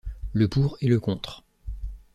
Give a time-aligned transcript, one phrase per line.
[0.33, 1.43] Le pour et le contre